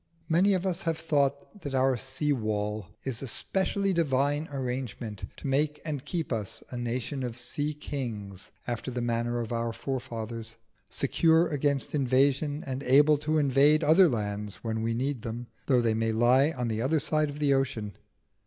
Many 0.27 0.55
of 0.55 0.65
us 0.65 0.81
have 0.81 0.97
thought 0.97 1.61
that 1.61 1.75
our 1.75 1.95
sea 1.95 2.33
wall 2.33 2.87
is 3.03 3.21
a 3.21 3.27
specially 3.27 3.93
divine 3.93 4.47
arrangement 4.51 5.25
to 5.37 5.45
make 5.45 5.79
and 5.85 6.03
keep 6.03 6.33
us 6.33 6.63
a 6.71 6.75
nation 6.75 7.21
of 7.21 7.37
sea 7.37 7.75
kings 7.75 8.49
after 8.65 8.89
the 8.89 8.99
manner 9.03 9.39
of 9.41 9.51
our 9.51 9.71
forefathers, 9.71 10.55
secure 10.89 11.49
against 11.49 11.93
invasion 11.93 12.63
and 12.65 12.81
able 12.81 13.19
to 13.19 13.37
invade 13.37 13.83
other 13.83 14.09
lands 14.09 14.55
when 14.63 14.81
we 14.81 14.95
need 14.95 15.21
them, 15.21 15.45
though 15.67 15.81
they 15.81 15.93
may 15.93 16.11
lie 16.11 16.49
on 16.49 16.67
the 16.67 16.81
other 16.81 16.99
side 16.99 17.29
of 17.29 17.37
the 17.37 17.53
ocean. 17.53 17.95